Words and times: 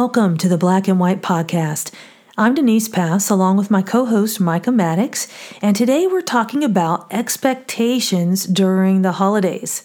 welcome 0.00 0.38
to 0.38 0.48
the 0.48 0.56
Black 0.56 0.88
and 0.88 0.98
White 0.98 1.20
Podcast. 1.20 1.92
I'm 2.38 2.54
Denise 2.54 2.88
Pass, 2.88 3.28
along 3.28 3.58
with 3.58 3.70
my 3.70 3.82
co 3.82 4.06
host 4.06 4.40
Micah 4.40 4.72
Maddox, 4.72 5.28
and 5.60 5.76
today 5.76 6.06
we're 6.06 6.22
talking 6.22 6.64
about 6.64 7.06
expectations 7.12 8.46
during 8.46 9.02
the 9.02 9.12
holidays. 9.12 9.84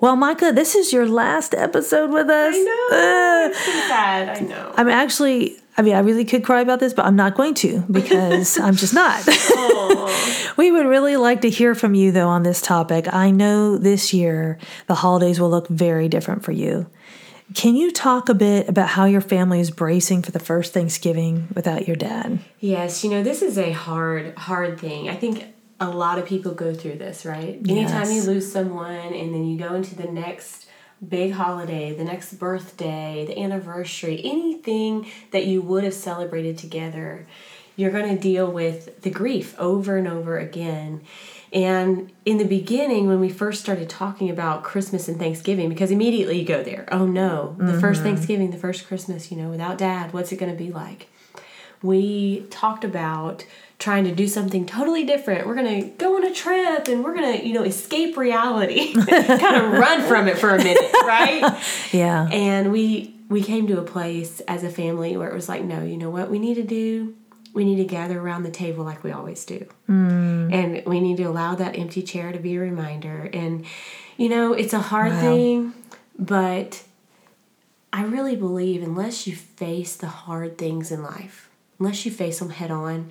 Well, 0.00 0.16
Micah, 0.16 0.52
this 0.52 0.74
is 0.74 0.92
your 0.92 1.08
last 1.08 1.54
episode 1.54 2.10
with 2.10 2.28
us. 2.28 2.54
I 2.54 2.58
know. 2.58 3.48
It's 3.48 3.64
so 3.64 3.72
sad. 3.88 4.36
I 4.36 4.40
know. 4.40 4.74
I'm 4.76 4.90
actually, 4.90 5.56
I 5.78 5.82
mean, 5.82 5.94
I 5.94 6.00
really 6.00 6.26
could 6.26 6.44
cry 6.44 6.60
about 6.60 6.78
this, 6.78 6.92
but 6.92 7.06
I'm 7.06 7.16
not 7.16 7.34
going 7.34 7.54
to 7.54 7.82
because 7.90 8.60
I'm 8.60 8.76
just 8.76 8.92
not. 8.92 9.26
we 10.58 10.70
would 10.70 10.86
really 10.86 11.16
like 11.16 11.40
to 11.40 11.48
hear 11.48 11.74
from 11.74 11.94
you, 11.94 12.12
though, 12.12 12.28
on 12.28 12.42
this 12.42 12.60
topic. 12.60 13.10
I 13.14 13.30
know 13.30 13.78
this 13.78 14.12
year 14.12 14.58
the 14.88 14.96
holidays 14.96 15.40
will 15.40 15.48
look 15.48 15.68
very 15.68 16.06
different 16.06 16.44
for 16.44 16.52
you. 16.52 16.86
Can 17.54 17.76
you 17.76 17.90
talk 17.90 18.28
a 18.28 18.34
bit 18.34 18.68
about 18.68 18.88
how 18.88 19.06
your 19.06 19.20
family 19.20 19.60
is 19.60 19.70
bracing 19.70 20.22
for 20.22 20.30
the 20.30 20.38
first 20.38 20.74
Thanksgiving 20.74 21.48
without 21.54 21.86
your 21.86 21.96
dad? 21.96 22.40
Yes, 22.60 23.02
you 23.02 23.10
know, 23.10 23.22
this 23.22 23.42
is 23.42 23.56
a 23.56 23.72
hard, 23.72 24.36
hard 24.36 24.78
thing. 24.78 25.08
I 25.08 25.16
think 25.16 25.46
a 25.80 25.88
lot 25.88 26.18
of 26.18 26.26
people 26.26 26.52
go 26.52 26.74
through 26.74 26.98
this, 26.98 27.24
right? 27.24 27.58
Anytime 27.68 28.10
you 28.10 28.22
lose 28.22 28.50
someone 28.50 29.14
and 29.14 29.32
then 29.34 29.46
you 29.46 29.58
go 29.58 29.74
into 29.74 29.94
the 29.94 30.10
next 30.10 30.66
big 31.06 31.32
holiday, 31.32 31.94
the 31.94 32.04
next 32.04 32.34
birthday, 32.34 33.24
the 33.26 33.38
anniversary, 33.38 34.20
anything 34.24 35.10
that 35.30 35.46
you 35.46 35.62
would 35.62 35.84
have 35.84 35.94
celebrated 35.94 36.58
together, 36.58 37.26
you're 37.76 37.92
going 37.92 38.14
to 38.14 38.20
deal 38.20 38.50
with 38.50 39.02
the 39.02 39.10
grief 39.10 39.54
over 39.58 39.96
and 39.96 40.08
over 40.08 40.36
again. 40.36 41.00
And 41.52 42.12
in 42.24 42.38
the 42.38 42.44
beginning, 42.44 43.08
when 43.08 43.20
we 43.20 43.30
first 43.30 43.60
started 43.60 43.88
talking 43.88 44.28
about 44.28 44.64
Christmas 44.64 45.08
and 45.08 45.18
Thanksgiving, 45.18 45.68
because 45.68 45.90
immediately 45.90 46.40
you 46.40 46.46
go 46.46 46.62
there, 46.62 46.86
oh 46.92 47.06
no, 47.06 47.56
the 47.58 47.80
first 47.80 48.00
mm-hmm. 48.00 48.10
Thanksgiving, 48.10 48.50
the 48.50 48.58
first 48.58 48.86
Christmas, 48.86 49.30
you 49.30 49.36
know, 49.36 49.48
without 49.48 49.78
dad, 49.78 50.12
what's 50.12 50.30
it 50.30 50.36
going 50.36 50.52
to 50.52 50.58
be 50.58 50.70
like? 50.70 51.08
we 51.82 52.40
talked 52.50 52.84
about 52.84 53.44
trying 53.78 54.04
to 54.04 54.14
do 54.14 54.26
something 54.26 54.66
totally 54.66 55.04
different. 55.04 55.46
We're 55.46 55.54
going 55.54 55.82
to 55.82 55.88
go 55.90 56.16
on 56.16 56.24
a 56.24 56.34
trip 56.34 56.88
and 56.88 57.04
we're 57.04 57.14
going 57.14 57.38
to, 57.38 57.46
you 57.46 57.54
know, 57.54 57.62
escape 57.62 58.16
reality, 58.16 58.92
kind 59.06 59.56
of 59.56 59.72
run 59.72 60.02
from 60.02 60.26
it 60.26 60.38
for 60.38 60.50
a 60.50 60.58
minute, 60.58 60.92
right? 61.04 61.62
Yeah. 61.92 62.28
And 62.30 62.72
we 62.72 63.14
we 63.28 63.42
came 63.42 63.66
to 63.68 63.78
a 63.78 63.82
place 63.82 64.40
as 64.40 64.64
a 64.64 64.70
family 64.70 65.16
where 65.16 65.28
it 65.28 65.34
was 65.34 65.48
like, 65.48 65.62
no, 65.62 65.82
you 65.82 65.96
know 65.96 66.10
what 66.10 66.30
we 66.30 66.38
need 66.38 66.54
to 66.54 66.62
do? 66.62 67.14
We 67.54 67.64
need 67.64 67.76
to 67.76 67.84
gather 67.84 68.20
around 68.20 68.42
the 68.42 68.50
table 68.50 68.84
like 68.84 69.02
we 69.02 69.10
always 69.10 69.44
do. 69.44 69.66
Mm. 69.88 70.52
And 70.52 70.86
we 70.86 71.00
need 71.00 71.16
to 71.16 71.24
allow 71.24 71.54
that 71.54 71.78
empty 71.78 72.02
chair 72.02 72.32
to 72.32 72.38
be 72.38 72.56
a 72.56 72.60
reminder. 72.60 73.28
And, 73.32 73.64
you 74.16 74.28
know, 74.28 74.52
it's 74.52 74.72
a 74.72 74.80
hard 74.80 75.12
Wow. 75.12 75.20
thing, 75.20 75.72
but 76.18 76.82
I 77.92 78.04
really 78.04 78.36
believe 78.36 78.82
unless 78.82 79.26
you 79.26 79.34
face 79.34 79.96
the 79.96 80.08
hard 80.08 80.58
things 80.58 80.92
in 80.92 81.02
life, 81.02 81.48
unless 81.80 82.04
you 82.04 82.12
face 82.12 82.38
them 82.38 82.50
head 82.50 82.70
on, 82.70 83.10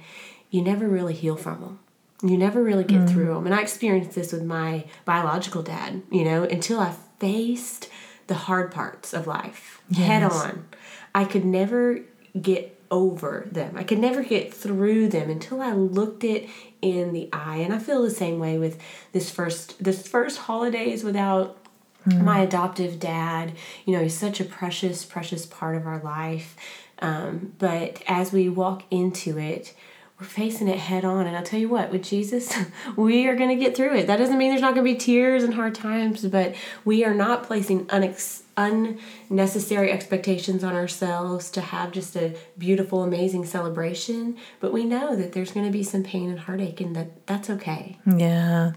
you 0.49 0.61
never 0.61 0.87
really 0.87 1.13
heal 1.13 1.35
from 1.35 1.61
them. 1.61 1.79
You 2.23 2.37
never 2.37 2.63
really 2.63 2.83
get 2.83 3.01
mm. 3.01 3.09
through 3.09 3.33
them. 3.33 3.45
And 3.45 3.53
I 3.53 3.61
experienced 3.61 4.15
this 4.15 4.31
with 4.31 4.43
my 4.43 4.85
biological 5.05 5.61
dad, 5.61 6.03
you 6.11 6.23
know, 6.23 6.43
until 6.43 6.79
I 6.79 6.93
faced 7.19 7.89
the 8.27 8.35
hard 8.35 8.71
parts 8.71 9.13
of 9.13 9.27
life 9.27 9.81
head 9.95 10.23
on. 10.23 10.67
I 11.15 11.25
could 11.25 11.45
never 11.45 12.01
get 12.39 12.76
over 12.89 13.47
them. 13.51 13.75
I 13.75 13.83
could 13.83 13.99
never 13.99 14.23
get 14.23 14.53
through 14.53 15.09
them 15.09 15.29
until 15.29 15.61
I 15.61 15.73
looked 15.73 16.23
it 16.23 16.49
in 16.81 17.13
the 17.13 17.29
eye. 17.33 17.57
And 17.57 17.73
I 17.73 17.79
feel 17.79 18.01
the 18.01 18.09
same 18.09 18.39
way 18.39 18.57
with 18.57 18.79
this 19.11 19.29
first 19.29 19.83
this 19.83 20.07
first 20.07 20.39
holidays 20.39 21.03
without 21.03 21.57
my 22.05 22.39
adoptive 22.39 22.99
dad. 22.99 23.53
You 23.85 23.93
know, 23.93 24.03
he's 24.03 24.17
such 24.17 24.39
a 24.39 24.45
precious, 24.45 25.03
precious 25.03 25.45
part 25.45 25.75
of 25.75 25.85
our 25.85 25.99
life. 25.99 26.55
Um, 26.99 27.53
but 27.59 28.01
as 28.07 28.31
we 28.31 28.49
walk 28.49 28.83
into 28.89 29.37
it, 29.37 29.73
we're 30.19 30.25
facing 30.25 30.67
it 30.67 30.79
head 30.79 31.05
on. 31.05 31.27
And 31.27 31.37
I'll 31.37 31.43
tell 31.43 31.59
you 31.59 31.69
what, 31.69 31.91
with 31.91 32.03
Jesus, 32.03 32.53
we 32.95 33.27
are 33.27 33.35
going 33.35 33.49
to 33.49 33.63
get 33.63 33.75
through 33.75 33.95
it. 33.95 34.07
That 34.07 34.17
doesn't 34.17 34.37
mean 34.37 34.49
there's 34.49 34.61
not 34.61 34.73
going 34.73 34.85
to 34.85 34.93
be 34.93 34.97
tears 34.97 35.43
and 35.43 35.53
hard 35.53 35.75
times, 35.75 36.25
but 36.25 36.55
we 36.83 37.05
are 37.05 37.13
not 37.13 37.43
placing 37.43 37.85
unex- 37.87 38.41
unnecessary 38.57 39.91
expectations 39.91 40.63
on 40.63 40.73
ourselves 40.73 41.51
to 41.51 41.61
have 41.61 41.91
just 41.91 42.15
a 42.15 42.35
beautiful, 42.57 43.03
amazing 43.03 43.45
celebration. 43.45 44.35
But 44.59 44.73
we 44.73 44.85
know 44.85 45.15
that 45.15 45.33
there's 45.33 45.51
going 45.51 45.67
to 45.67 45.71
be 45.71 45.83
some 45.83 46.03
pain 46.03 46.29
and 46.29 46.39
heartache, 46.39 46.81
and 46.81 46.95
that 46.95 47.27
that's 47.27 47.49
okay. 47.51 47.99
Yeah. 48.05 48.73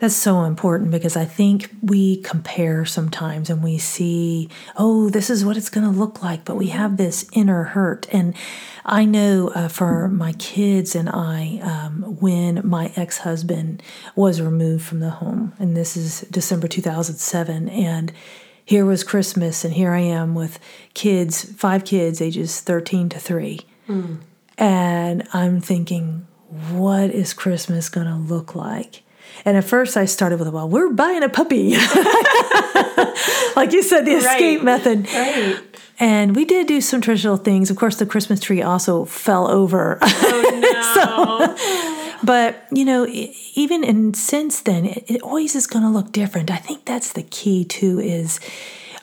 That's 0.00 0.16
so 0.16 0.44
important 0.44 0.90
because 0.90 1.14
I 1.14 1.26
think 1.26 1.68
we 1.82 2.22
compare 2.22 2.86
sometimes 2.86 3.50
and 3.50 3.62
we 3.62 3.76
see, 3.76 4.48
oh, 4.78 5.10
this 5.10 5.28
is 5.28 5.44
what 5.44 5.58
it's 5.58 5.68
going 5.68 5.84
to 5.84 5.96
look 5.96 6.22
like, 6.22 6.46
but 6.46 6.56
we 6.56 6.68
have 6.68 6.96
this 6.96 7.28
inner 7.34 7.64
hurt. 7.64 8.06
And 8.10 8.34
I 8.86 9.04
know 9.04 9.48
uh, 9.48 9.68
for 9.68 10.08
my 10.08 10.32
kids 10.32 10.96
and 10.96 11.10
I, 11.10 11.60
um, 11.62 12.16
when 12.18 12.66
my 12.66 12.90
ex 12.96 13.18
husband 13.18 13.82
was 14.16 14.40
removed 14.40 14.84
from 14.86 15.00
the 15.00 15.10
home, 15.10 15.52
and 15.58 15.76
this 15.76 15.98
is 15.98 16.22
December 16.30 16.66
2007, 16.66 17.68
and 17.68 18.10
here 18.64 18.86
was 18.86 19.04
Christmas, 19.04 19.66
and 19.66 19.74
here 19.74 19.92
I 19.92 20.00
am 20.00 20.34
with 20.34 20.58
kids, 20.94 21.44
five 21.44 21.84
kids, 21.84 22.22
ages 22.22 22.60
13 22.60 23.10
to 23.10 23.18
3. 23.18 23.60
And 24.56 25.28
I'm 25.34 25.60
thinking, 25.60 26.26
what 26.70 27.10
is 27.10 27.34
Christmas 27.34 27.90
going 27.90 28.06
to 28.06 28.14
look 28.14 28.54
like? 28.54 29.02
And 29.44 29.56
at 29.56 29.64
first 29.64 29.96
I 29.96 30.04
started 30.04 30.38
with, 30.38 30.48
well, 30.48 30.68
we're 30.68 30.90
buying 30.90 31.22
a 31.22 31.28
puppy. 31.28 31.70
like 33.56 33.72
you 33.72 33.82
said, 33.82 34.04
the 34.04 34.12
escape 34.16 34.58
Right. 34.58 34.64
method. 34.64 35.06
Right. 35.12 35.58
And 35.98 36.34
we 36.34 36.44
did 36.44 36.66
do 36.66 36.80
some 36.80 37.00
traditional 37.00 37.36
things. 37.36 37.70
Of 37.70 37.76
course, 37.76 37.96
the 37.96 38.06
Christmas 38.06 38.40
tree 38.40 38.62
also 38.62 39.04
fell 39.04 39.50
over. 39.50 39.98
Oh, 40.00 41.56
no. 42.16 42.18
but, 42.24 42.64
you 42.72 42.84
know, 42.86 43.06
even 43.54 43.84
and 43.84 44.16
since 44.16 44.60
then, 44.62 44.86
it, 44.86 45.04
it 45.10 45.22
always 45.22 45.54
is 45.54 45.66
going 45.66 45.82
to 45.84 45.90
look 45.90 46.10
different. 46.12 46.50
I 46.50 46.56
think 46.56 46.84
that's 46.86 47.12
the 47.12 47.22
key, 47.22 47.64
too, 47.64 48.00
is 48.00 48.40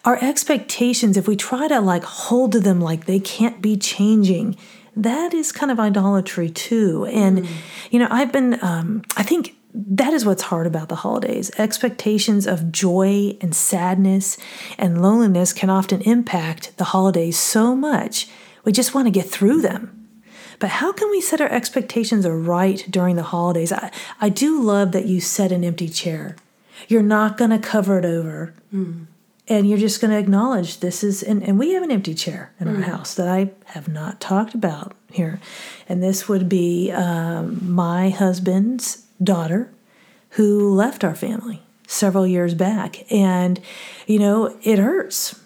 our 0.05 0.17
expectations, 0.23 1.17
if 1.17 1.27
we 1.27 1.35
try 1.35 1.67
to 1.67 1.81
like 1.81 2.03
hold 2.03 2.53
to 2.53 2.59
them 2.59 2.79
like 2.81 3.05
they 3.05 3.19
can't 3.19 3.61
be 3.61 3.77
changing, 3.77 4.55
that 4.95 5.33
is 5.33 5.51
kind 5.51 5.71
of 5.71 5.79
idolatry, 5.79 6.49
too. 6.49 7.05
And, 7.05 7.47
you 7.91 7.99
know, 7.99 8.07
I've 8.09 8.31
been, 8.31 8.57
um, 8.63 9.03
I 9.15 9.21
think 9.23 9.55
that 9.79 10.11
is 10.11 10.25
what's 10.25 10.43
hard 10.43 10.65
about 10.65 10.89
the 10.89 10.95
holidays. 10.95 11.51
Expectations 11.59 12.47
of 12.47 12.71
joy 12.71 13.38
and 13.41 13.55
sadness 13.55 14.38
and 14.77 15.03
loneliness 15.03 15.53
can 15.53 15.69
often 15.69 16.01
impact 16.01 16.75
the 16.77 16.85
holidays 16.85 17.38
so 17.38 17.75
much, 17.75 18.27
we 18.63 18.71
just 18.71 18.95
want 18.95 19.05
to 19.05 19.11
get 19.11 19.29
through 19.29 19.61
them. 19.61 20.09
But 20.59 20.71
how 20.71 20.91
can 20.91 21.11
we 21.11 21.21
set 21.21 21.41
our 21.41 21.51
expectations 21.51 22.27
right 22.27 22.83
during 22.89 23.16
the 23.16 23.23
holidays? 23.23 23.71
I, 23.71 23.91
I 24.19 24.29
do 24.29 24.59
love 24.59 24.93
that 24.93 25.05
you 25.05 25.21
set 25.21 25.51
an 25.51 25.63
empty 25.63 25.87
chair. 25.87 26.35
You're 26.87 27.03
not 27.03 27.37
going 27.37 27.51
to 27.51 27.59
cover 27.59 27.99
it 27.99 28.05
over. 28.05 28.55
And 29.47 29.69
you're 29.69 29.77
just 29.77 30.01
going 30.01 30.11
to 30.11 30.17
acknowledge 30.17 30.79
this 30.79 31.03
is, 31.03 31.21
and, 31.21 31.41
and 31.43 31.59
we 31.59 31.73
have 31.73 31.83
an 31.83 31.91
empty 31.91 32.16
chair 32.16 32.51
in 32.59 32.67
our 32.67 32.81
house 32.81 33.13
that 33.13 33.27
I 33.27 33.51
have 33.66 33.87
not 33.87 34.19
talked 34.19 34.55
about 34.55 34.93
here. 35.11 35.39
And 35.87 36.01
this 36.01 36.27
would 36.27 36.49
be 36.49 36.91
um, 36.91 37.59
my 37.73 38.09
husband's 38.09 39.06
daughter 39.22 39.73
who 40.31 40.73
left 40.73 41.03
our 41.03 41.16
family 41.16 41.61
several 41.88 42.28
years 42.28 42.53
back. 42.53 43.11
And, 43.11 43.59
you 44.05 44.19
know, 44.19 44.57
it 44.61 44.78
hurts. 44.78 45.39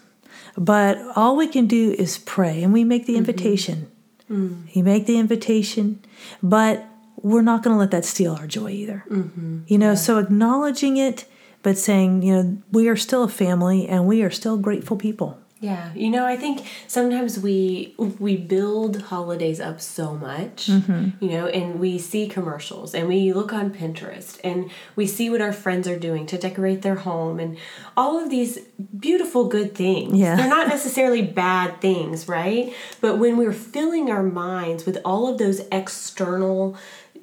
But 0.56 0.98
all 1.16 1.36
we 1.36 1.46
can 1.46 1.66
do 1.66 1.92
is 1.92 2.18
pray 2.18 2.62
and 2.62 2.72
we 2.72 2.84
make 2.84 3.06
the 3.06 3.12
mm-hmm. 3.14 3.18
invitation. 3.18 3.90
Mm. 4.30 4.74
You 4.74 4.84
make 4.84 5.06
the 5.06 5.18
invitation, 5.18 6.04
but 6.42 6.84
we're 7.16 7.42
not 7.42 7.62
going 7.62 7.74
to 7.74 7.78
let 7.78 7.90
that 7.92 8.04
steal 8.04 8.34
our 8.34 8.46
joy 8.46 8.70
either. 8.70 9.04
Mm-hmm. 9.08 9.60
You 9.66 9.78
know, 9.78 9.94
so 9.94 10.18
acknowledging 10.18 10.96
it, 10.96 11.26
but 11.62 11.78
saying, 11.78 12.22
you 12.22 12.34
know, 12.34 12.58
we 12.70 12.88
are 12.88 12.96
still 12.96 13.22
a 13.22 13.28
family 13.28 13.88
and 13.88 14.06
we 14.06 14.22
are 14.22 14.30
still 14.30 14.56
grateful 14.56 14.96
people. 14.96 15.38
Yeah, 15.62 15.92
you 15.94 16.10
know, 16.10 16.26
I 16.26 16.36
think 16.36 16.66
sometimes 16.88 17.38
we 17.38 17.94
we 17.96 18.36
build 18.36 19.00
holidays 19.02 19.60
up 19.60 19.80
so 19.80 20.14
much, 20.14 20.66
Mm-hmm. 20.66 21.24
you 21.24 21.30
know, 21.30 21.46
and 21.46 21.78
we 21.78 21.98
see 21.98 22.26
commercials 22.28 22.94
and 22.96 23.06
we 23.06 23.32
look 23.32 23.52
on 23.52 23.70
Pinterest 23.70 24.40
and 24.42 24.70
we 24.96 25.06
see 25.06 25.30
what 25.30 25.40
our 25.40 25.52
friends 25.52 25.86
are 25.86 25.98
doing 25.98 26.26
to 26.26 26.36
decorate 26.36 26.82
their 26.82 26.96
home 26.96 27.38
and 27.38 27.56
all 27.96 28.18
of 28.22 28.28
these 28.28 28.58
beautiful 28.98 29.46
good 29.48 29.72
things. 29.76 30.18
Yeah. 30.18 30.34
They're 30.34 30.48
not 30.58 30.66
necessarily 30.66 31.22
bad 31.22 31.80
things, 31.80 32.26
right? 32.28 32.74
But 33.00 33.18
when 33.18 33.36
we're 33.36 33.52
filling 33.52 34.10
our 34.10 34.24
minds 34.24 34.84
with 34.84 34.98
all 35.04 35.28
of 35.28 35.38
those 35.38 35.60
external 35.70 36.76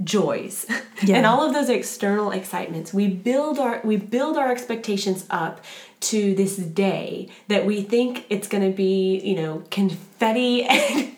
joys 0.03 0.65
Yeah. 1.03 1.17
and 1.17 1.25
all 1.25 1.45
of 1.45 1.53
those 1.53 1.69
external 1.69 2.31
excitements 2.31 2.93
we 2.93 3.07
build 3.07 3.59
our 3.59 3.81
we 3.83 3.97
build 3.97 4.37
our 4.37 4.51
expectations 4.51 5.25
up 5.29 5.63
to 6.01 6.33
this 6.35 6.55
day 6.55 7.27
that 7.49 7.65
we 7.65 7.81
think 7.81 8.25
it's 8.29 8.47
going 8.47 8.63
to 8.69 8.75
be 8.75 9.19
you 9.19 9.35
know 9.35 9.63
confetti 9.71 10.63
and 10.69 11.13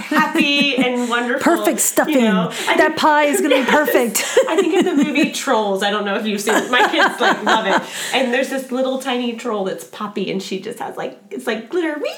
happy 0.00 0.76
and 0.76 1.08
wonderful 1.08 1.56
Perfect 1.56 1.80
stuffing. 1.80 2.14
you 2.14 2.20
know? 2.20 2.50
That 2.76 2.96
pie 2.96 3.24
is 3.24 3.40
going 3.40 3.50
to 3.50 3.64
be 3.64 3.70
perfect. 3.78 4.22
I 4.48 4.56
think 4.56 4.74
of 4.76 4.84
the 4.84 5.04
movie 5.04 5.32
Trolls. 5.32 5.82
I 5.82 5.90
don't 5.90 6.04
know 6.04 6.14
if 6.16 6.24
you've 6.26 6.40
seen 6.40 6.54
it. 6.54 6.70
My 6.70 6.88
kids 6.88 7.20
like 7.20 7.42
love 7.42 7.66
it. 7.66 8.14
And 8.14 8.32
there's 8.32 8.48
this 8.50 8.70
little 8.70 9.00
tiny 9.00 9.34
troll 9.36 9.64
that's 9.64 9.84
Poppy, 9.84 10.30
and 10.30 10.40
she 10.42 10.60
just 10.60 10.78
has 10.78 10.96
like 10.96 11.18
it's 11.30 11.46
like 11.46 11.68
glitter, 11.70 11.98
wee, 12.00 12.12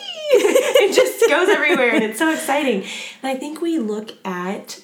and 0.82 0.92
just 0.94 1.18
just 1.20 1.30
goes 1.30 1.48
everywhere 1.48 1.94
and 1.94 2.04
it's 2.04 2.18
so 2.18 2.30
exciting. 2.32 2.82
And 3.22 3.32
I 3.32 3.34
think 3.36 3.60
we 3.60 3.78
look 3.78 4.10
at 4.26 4.80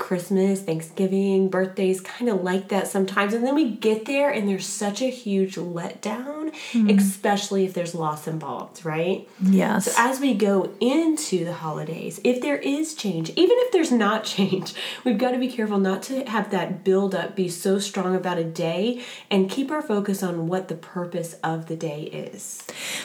Christmas, 0.00 0.62
Thanksgiving, 0.62 1.50
birthdays 1.50 2.00
kind 2.00 2.30
of 2.30 2.42
like 2.42 2.68
that 2.68 2.88
sometimes. 2.88 3.34
And 3.34 3.46
then 3.46 3.54
we 3.54 3.70
get 3.70 4.06
there 4.06 4.30
and 4.30 4.48
there's 4.48 4.66
such 4.66 5.02
a 5.02 5.10
huge 5.10 5.56
letdown, 5.56 6.52
mm. 6.72 6.98
especially 6.98 7.66
if 7.66 7.74
there's 7.74 7.94
loss 7.94 8.26
involved, 8.26 8.84
right? 8.84 9.28
Yes. 9.40 9.84
So 9.84 9.92
as 9.98 10.18
we 10.18 10.34
go 10.34 10.72
into 10.80 11.44
the 11.44 11.52
holidays, 11.52 12.18
if 12.24 12.40
there 12.40 12.56
is 12.56 12.94
change, 12.94 13.28
even 13.30 13.56
if 13.60 13.72
there's 13.72 13.92
not 13.92 14.24
change, 14.36 14.74
we've 15.04 15.18
got 15.18 15.32
to 15.32 15.38
be 15.38 15.48
careful 15.48 15.78
not 15.78 16.02
to 16.04 16.24
have 16.24 16.50
that 16.50 16.82
build 16.82 17.14
up 17.14 17.36
be 17.36 17.48
so 17.48 17.78
strong 17.78 18.16
about 18.16 18.38
a 18.38 18.44
day 18.44 19.02
and 19.30 19.50
keep 19.50 19.70
our 19.70 19.82
focus 19.82 20.22
on 20.22 20.46
what 20.48 20.68
the 20.68 20.74
purpose 20.74 21.34
of 21.44 21.66
the 21.66 21.76
day 21.76 22.04
is. 22.04 22.64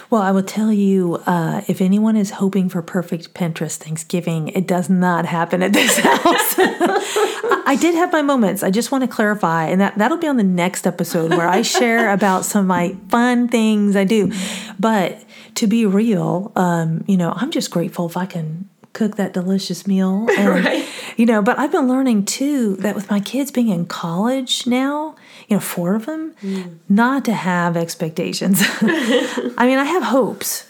Well, 0.10 0.22
I 0.22 0.32
will 0.32 0.44
tell 0.44 0.72
you 0.72 1.16
uh, 1.28 1.62
if 1.68 1.82
anyone 1.82 2.16
is 2.16 2.32
hoping 2.32 2.70
for 2.70 2.82
perfect 2.82 3.34
Pinterest 3.34 3.76
Thanksgiving, 3.76 4.48
it 4.50 4.66
does 4.66 4.90
not 4.90 5.26
happen 5.26 5.62
at 5.62 5.74
this 5.74 5.98
house. 6.00 6.56
I 7.68 7.78
did 7.80 7.96
have 7.96 8.12
my 8.12 8.22
moments. 8.22 8.64
I 8.64 8.72
just 8.72 8.92
want 8.92 9.04
to 9.04 9.08
clarify, 9.08 9.66
and 9.66 9.82
that, 9.82 9.98
that'll 9.98 10.18
be 10.18 10.28
on 10.28 10.38
the 10.38 10.44
next 10.44 10.86
episode 10.86 11.32
where 11.32 11.48
I 11.48 11.62
share 11.62 12.12
about 12.14 12.46
some 12.46 12.62
of 12.62 12.68
my 12.68 12.96
fun 13.10 13.48
things 13.48 13.96
I 13.96 14.04
do. 14.04 14.32
But 14.80 15.24
to 15.56 15.68
be 15.68 15.86
real, 15.86 16.52
um, 16.56 17.04
you 17.08 17.18
know, 17.18 17.34
I'm 17.36 17.52
just 17.52 17.72
grateful 17.72 18.06
if 18.06 18.18
I 18.18 18.26
can 18.26 18.70
cook 18.94 19.18
that 19.18 19.34
delicious 19.34 19.86
meal. 19.86 20.28
And, 20.38 20.50
right. 20.50 20.88
You 21.18 21.26
know, 21.26 21.42
but 21.42 21.58
I've 21.58 21.72
been 21.72 21.88
learning 21.88 22.26
too 22.26 22.76
that 22.78 22.94
with 22.94 23.10
my 23.10 23.20
kids 23.22 23.50
being 23.50 23.70
in 23.70 23.86
college 23.86 24.68
now, 24.68 25.16
you 25.48 25.56
know, 25.56 25.62
four 25.62 25.96
of 25.96 26.06
them, 26.06 26.36
mm. 26.42 26.78
not 26.90 27.24
to 27.26 27.34
have 27.34 27.78
expectations. 27.78 28.62
I 28.62 29.66
mean, 29.66 29.78
I 29.78 29.86
have 29.86 30.04
hopes 30.04 30.70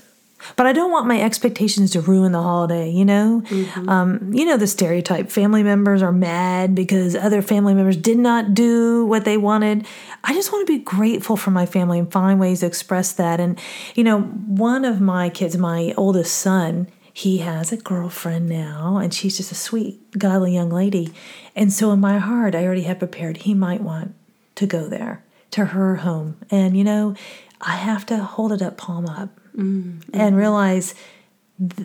but 0.55 0.65
I 0.65 0.73
don't 0.73 0.91
want 0.91 1.07
my 1.07 1.21
expectations 1.21 1.91
to 1.91 2.01
ruin 2.01 2.31
the 2.31 2.41
holiday, 2.41 2.89
you 2.89 3.05
know? 3.05 3.43
Mm-hmm. 3.45 3.89
Um, 3.89 4.33
you 4.33 4.45
know, 4.45 4.57
the 4.57 4.67
stereotype 4.67 5.31
family 5.31 5.63
members 5.63 6.01
are 6.01 6.11
mad 6.11 6.75
because 6.75 7.15
other 7.15 7.41
family 7.41 7.73
members 7.73 7.97
did 7.97 8.17
not 8.17 8.53
do 8.53 9.05
what 9.05 9.25
they 9.25 9.37
wanted. 9.37 9.85
I 10.23 10.33
just 10.33 10.51
want 10.51 10.67
to 10.67 10.73
be 10.73 10.83
grateful 10.83 11.37
for 11.37 11.51
my 11.51 11.65
family 11.65 11.99
and 11.99 12.11
find 12.11 12.39
ways 12.39 12.61
to 12.61 12.65
express 12.65 13.13
that. 13.13 13.39
And, 13.39 13.59
you 13.95 14.03
know, 14.03 14.21
one 14.21 14.85
of 14.85 15.01
my 15.01 15.29
kids, 15.29 15.57
my 15.57 15.93
oldest 15.97 16.35
son, 16.37 16.87
he 17.13 17.37
has 17.37 17.71
a 17.71 17.77
girlfriend 17.77 18.49
now, 18.49 18.97
and 18.97 19.13
she's 19.13 19.37
just 19.37 19.49
a 19.49 19.55
sweet, 19.55 20.19
godly 20.19 20.53
young 20.53 20.69
lady. 20.69 21.13
And 21.55 21.71
so 21.71 21.91
in 21.93 22.01
my 22.01 22.17
heart, 22.17 22.55
I 22.55 22.65
already 22.65 22.81
have 22.83 22.99
prepared 22.99 23.37
he 23.37 23.53
might 23.53 23.81
want 23.81 24.13
to 24.55 24.67
go 24.67 24.89
there 24.89 25.23
to 25.51 25.65
her 25.65 25.95
home. 25.95 26.37
And, 26.51 26.75
you 26.75 26.83
know, 26.83 27.15
I 27.61 27.77
have 27.77 28.05
to 28.07 28.17
hold 28.17 28.51
it 28.51 28.61
up, 28.61 28.75
palm 28.75 29.05
up 29.05 29.39
mm-hmm. 29.55 29.99
and 30.13 30.35
realize, 30.37 30.95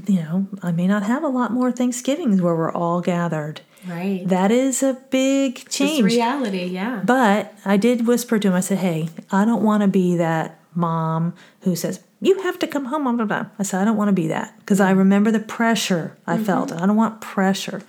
you 0.06 0.20
know, 0.20 0.46
I 0.62 0.72
may 0.72 0.87
not 0.87 1.02
have 1.05 1.22
a 1.22 1.28
lot 1.28 1.52
more 1.52 1.70
Thanksgivings 1.70 2.40
where 2.40 2.55
we're 2.55 2.72
all 2.72 3.00
gathered. 3.00 3.61
Right. 3.87 4.26
That 4.26 4.50
is 4.50 4.82
a 4.82 4.94
big 5.11 5.69
change. 5.69 6.05
It's 6.05 6.14
reality, 6.14 6.64
yeah. 6.64 7.02
But 7.05 7.55
I 7.64 7.76
did 7.76 8.06
whisper 8.06 8.38
to 8.38 8.49
him, 8.49 8.55
I 8.55 8.61
said, 8.61 8.78
hey, 8.78 9.08
I 9.31 9.44
don't 9.44 9.62
want 9.62 9.82
to 9.82 9.88
be 9.88 10.17
that 10.17 10.61
mom 10.75 11.34
who 11.62 11.75
says, 11.75 12.00
you 12.20 12.43
have 12.43 12.58
to 12.58 12.67
come 12.67 12.87
home. 12.87 13.05
Blah, 13.05 13.12
blah, 13.12 13.25
blah. 13.25 13.46
I 13.58 13.62
said, 13.62 13.81
I 13.81 13.84
don't 13.84 13.96
want 13.96 14.08
to 14.08 14.12
be 14.12 14.28
that 14.28 14.55
because 14.58 14.81
I 14.81 14.90
remember 14.90 15.31
the 15.31 15.40
pressure 15.40 16.16
I 16.26 16.34
mm-hmm. 16.34 16.44
felt. 16.44 16.73
I 16.73 16.87
don't 16.87 16.96
want 16.96 17.20
pressure. 17.20 17.82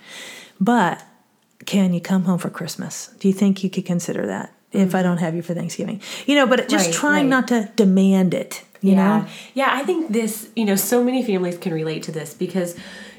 But 0.60 1.04
can 1.66 1.92
you 1.92 2.00
come 2.00 2.24
home 2.24 2.38
for 2.38 2.48
Christmas? 2.48 3.08
Do 3.18 3.28
you 3.28 3.34
think 3.34 3.62
you 3.62 3.68
could 3.68 3.84
consider 3.84 4.26
that 4.26 4.54
if 4.72 4.94
I 4.94 4.98
mm-hmm. 4.98 5.08
don't 5.08 5.18
have 5.18 5.34
you 5.34 5.42
for 5.42 5.52
Thanksgiving? 5.52 6.00
You 6.26 6.36
know, 6.36 6.46
but 6.46 6.68
just 6.68 6.86
right, 6.86 6.94
trying 6.94 7.24
right. 7.24 7.40
not 7.40 7.48
to 7.48 7.70
demand 7.76 8.32
it 8.32 8.64
you 8.82 8.92
yeah. 8.92 9.20
know? 9.20 9.26
Yeah, 9.54 9.68
I 9.70 9.84
think 9.84 10.12
this, 10.12 10.50
you 10.56 10.64
know, 10.64 10.76
so 10.76 11.02
many 11.02 11.24
families 11.24 11.56
can 11.56 11.72
relate 11.72 12.02
to 12.04 12.12
this 12.12 12.34
because 12.34 12.76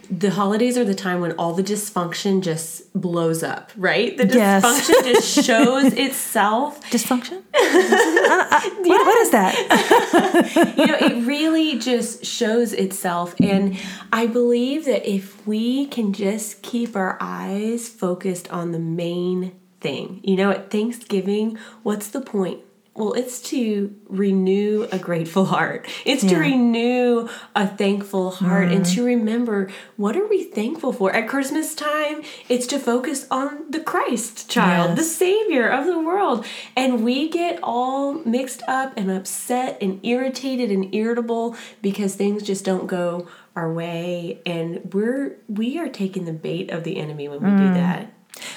the 0.09 0.31
holidays 0.31 0.77
are 0.77 0.83
the 0.83 0.93
time 0.93 1.21
when 1.21 1.31
all 1.33 1.53
the 1.53 1.63
dysfunction 1.63 2.41
just 2.41 2.91
blows 2.93 3.41
up, 3.41 3.71
right? 3.77 4.15
The 4.17 4.25
dysfunction 4.25 4.89
yes. 4.89 5.35
just 5.35 5.45
shows 5.45 5.93
itself. 5.93 6.81
Dysfunction? 6.91 7.41
I, 7.53 8.47
I, 8.51 8.67
uh, 8.67 8.69
uh, 8.69 8.87
what, 8.87 9.07
what 9.07 9.17
is 9.21 9.31
that? 9.31 10.75
you 10.77 10.87
know, 10.87 10.97
it 10.97 11.25
really 11.25 11.79
just 11.79 12.25
shows 12.25 12.73
itself. 12.73 13.33
And 13.39 13.77
I 14.11 14.27
believe 14.27 14.85
that 14.85 15.09
if 15.09 15.45
we 15.47 15.87
can 15.87 16.13
just 16.13 16.61
keep 16.61 16.95
our 16.95 17.17
eyes 17.21 17.87
focused 17.87 18.51
on 18.51 18.71
the 18.71 18.79
main 18.79 19.53
thing, 19.79 20.19
you 20.23 20.35
know, 20.35 20.51
at 20.51 20.69
Thanksgiving, 20.69 21.57
what's 21.83 22.09
the 22.09 22.21
point? 22.21 22.59
Well, 22.95 23.13
it's 23.13 23.41
to 23.49 23.95
renew 24.07 24.87
a 24.91 24.99
grateful 24.99 25.45
heart. 25.45 25.87
It's 26.05 26.23
yeah. 26.23 26.29
to 26.29 26.37
renew 26.37 27.27
a 27.55 27.65
thankful 27.65 28.29
heart 28.29 28.69
mm. 28.69 28.75
and 28.75 28.85
to 28.85 29.03
remember 29.03 29.71
what 29.97 30.15
are 30.15 30.27
we 30.27 30.43
thankful 30.43 30.93
for? 30.93 31.11
At 31.11 31.27
Christmas 31.27 31.73
time, 31.73 32.21
it's 32.49 32.67
to 32.67 32.77
focus 32.77 33.25
on 33.31 33.71
the 33.71 33.79
Christ 33.79 34.47
child, 34.47 34.91
yes. 34.91 34.97
the 34.99 35.03
savior 35.05 35.67
of 35.67 35.87
the 35.87 35.97
world. 35.97 36.45
And 36.75 37.03
we 37.03 37.29
get 37.29 37.59
all 37.63 38.13
mixed 38.13 38.61
up 38.67 38.93
and 38.95 39.09
upset 39.09 39.79
and 39.81 39.99
irritated 40.05 40.69
and 40.69 40.93
irritable 40.93 41.55
because 41.81 42.13
things 42.13 42.43
just 42.43 42.63
don't 42.63 42.85
go 42.85 43.27
our 43.55 43.71
way 43.71 44.41
and 44.45 44.93
we're 44.93 45.37
we 45.47 45.77
are 45.77 45.87
taking 45.87 46.25
the 46.25 46.33
bait 46.33 46.71
of 46.71 46.83
the 46.83 46.97
enemy 46.97 47.27
when 47.27 47.41
we 47.41 47.49
mm. 47.49 47.67
do 47.67 47.73
that. 47.73 48.12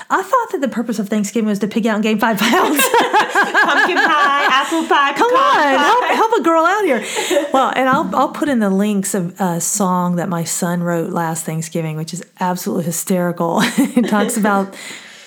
I 0.09 0.23
thought 0.23 0.53
that 0.53 0.61
the 0.61 0.69
purpose 0.69 0.99
of 0.99 1.09
Thanksgiving 1.09 1.49
was 1.49 1.59
to 1.61 1.69
pig 1.69 1.87
out 1.87 1.97
and 1.97 2.03
gain 2.03 2.19
five 2.19 2.39
pounds. 2.39 2.77
Pumpkin 2.89 3.97
pie, 3.97 4.47
apple 4.51 4.87
pie, 4.87 5.13
come 5.15 5.33
on, 5.33 5.79
help, 5.79 6.05
help, 6.05 6.33
a 6.33 6.43
girl 6.43 6.65
out 6.65 6.85
here. 6.85 7.05
Well, 7.53 7.73
and 7.75 7.89
I'll 7.89 8.15
I'll 8.15 8.29
put 8.31 8.49
in 8.49 8.59
the 8.59 8.71
links 8.71 9.15
of 9.15 9.41
a 9.41 9.61
song 9.61 10.17
that 10.17 10.29
my 10.29 10.45
son 10.45 10.83
wrote 10.83 11.11
last 11.11 11.45
Thanksgiving, 11.45 11.97
which 11.97 12.13
is 12.13 12.25
absolutely 12.41 12.85
hysterical. 12.85 13.61
it 13.63 14.09
talks 14.09 14.37
about 14.37 14.77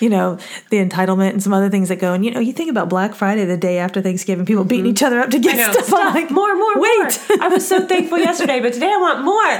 you 0.00 0.08
know, 0.08 0.38
the 0.70 0.84
entitlement 0.84 1.30
and 1.30 1.42
some 1.42 1.52
other 1.52 1.68
things 1.68 1.90
that 1.90 1.98
go. 1.98 2.12
And 2.12 2.24
you 2.24 2.30
know, 2.30 2.38
you 2.40 2.52
think 2.52 2.70
about 2.70 2.88
Black 2.88 3.14
Friday, 3.14 3.44
the 3.44 3.56
day 3.56 3.78
after 3.78 4.00
Thanksgiving, 4.00 4.46
people 4.46 4.64
beating 4.64 4.86
mm-hmm. 4.86 4.92
each 4.92 5.02
other 5.02 5.20
up 5.20 5.30
to 5.30 5.38
get 5.38 5.72
stuff. 5.72 5.92
I'm 5.94 6.14
like, 6.14 6.30
more, 6.30 6.54
more, 6.56 6.80
wait. 6.80 6.98
More. 6.98 7.10
I 7.42 7.48
was 7.48 7.68
so 7.68 7.86
thankful 7.86 8.18
yesterday, 8.18 8.60
but 8.60 8.72
today 8.72 8.92
I 8.92 8.96
want 8.96 9.24
more. 9.24 9.58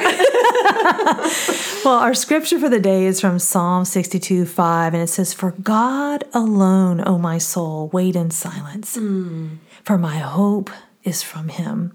well, 1.85 2.01
our 2.01 2.15
scripture 2.15 2.59
for 2.59 2.69
the 2.69 2.81
day 2.81 3.05
is 3.05 3.21
from 3.21 3.39
Psalm 3.39 3.85
62 3.85 4.47
5, 4.47 4.95
and 4.95 5.03
it 5.03 5.09
says, 5.09 5.35
For 5.35 5.53
God 5.53 6.25
alone, 6.33 7.03
O 7.07 7.19
my 7.19 7.39
soul, 7.39 7.89
wait 7.93 8.17
in 8.17 8.31
silence, 8.31 8.97
mm. 8.97 9.59
for 9.85 9.99
my 9.99 10.19
hope 10.19 10.71
is 11.05 11.23
from 11.23 11.49
him. 11.49 11.95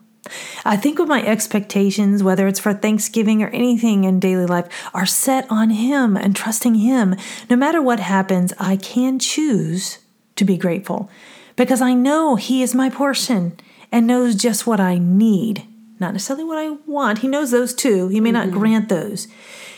I 0.63 0.77
think 0.77 0.99
when 0.99 1.07
my 1.07 1.23
expectations, 1.23 2.23
whether 2.23 2.47
it's 2.47 2.59
for 2.59 2.73
Thanksgiving 2.73 3.43
or 3.43 3.47
anything 3.49 4.03
in 4.03 4.19
daily 4.19 4.45
life, 4.45 4.67
are 4.93 5.05
set 5.05 5.45
on 5.49 5.69
Him 5.69 6.17
and 6.17 6.35
trusting 6.35 6.75
Him, 6.75 7.15
no 7.49 7.55
matter 7.55 7.81
what 7.81 7.99
happens, 7.99 8.53
I 8.59 8.77
can 8.77 9.19
choose 9.19 9.99
to 10.35 10.45
be 10.45 10.57
grateful 10.57 11.09
because 11.55 11.81
I 11.81 11.93
know 11.93 12.35
He 12.35 12.63
is 12.63 12.75
my 12.75 12.89
portion 12.89 13.57
and 13.91 14.07
knows 14.07 14.35
just 14.35 14.65
what 14.67 14.79
I 14.79 14.97
need, 14.97 15.65
not 15.99 16.13
necessarily 16.13 16.43
what 16.43 16.57
I 16.57 16.77
want. 16.85 17.19
He 17.19 17.27
knows 17.27 17.51
those 17.51 17.73
too. 17.73 18.07
He 18.09 18.19
may 18.19 18.31
mm-hmm. 18.31 18.49
not 18.49 18.51
grant 18.51 18.89
those. 18.89 19.27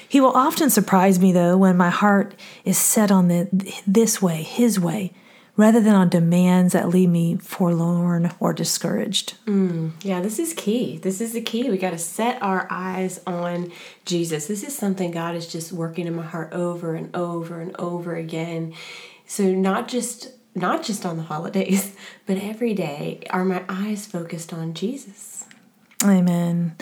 He 0.09 0.21
will 0.21 0.31
often 0.31 0.69
surprise 0.69 1.19
me 1.19 1.31
though 1.33 1.57
when 1.57 1.75
my 1.75 1.89
heart 1.89 2.33
is 2.63 2.77
set 2.77 3.11
on 3.11 3.27
the 3.27 3.81
this 3.85 4.21
way, 4.21 4.43
His 4.43 4.79
way 4.79 5.13
rather 5.57 5.81
than 5.81 5.95
on 5.95 6.07
demands 6.07 6.73
that 6.73 6.87
leave 6.87 7.09
me 7.09 7.35
forlorn 7.35 8.31
or 8.39 8.53
discouraged. 8.53 9.33
Mm, 9.45 9.91
yeah, 10.03 10.21
this 10.21 10.39
is 10.39 10.53
key. 10.53 10.99
This 10.99 11.19
is 11.19 11.33
the 11.33 11.41
key. 11.41 11.69
We 11.69 11.77
got 11.77 11.91
to 11.91 11.97
set 11.97 12.41
our 12.41 12.67
eyes 12.69 13.19
on 13.25 13.71
Jesus. 14.05 14.47
This 14.47 14.63
is 14.63 14.77
something 14.77 15.11
God 15.11 15.35
is 15.35 15.47
just 15.47 15.73
working 15.73 16.07
in 16.07 16.15
my 16.15 16.23
heart 16.23 16.53
over 16.53 16.95
and 16.95 17.13
over 17.15 17.59
and 17.59 17.75
over 17.79 18.15
again. 18.15 18.73
So 19.25 19.51
not 19.51 19.87
just 19.87 20.31
not 20.55 20.83
just 20.83 21.05
on 21.05 21.17
the 21.17 21.23
holidays, 21.23 21.95
but 22.25 22.37
every 22.37 22.73
day 22.73 23.21
are 23.29 23.45
my 23.45 23.63
eyes 23.67 24.05
focused 24.05 24.53
on 24.53 24.73
Jesus. 24.73 25.45
Amen. 26.03 26.75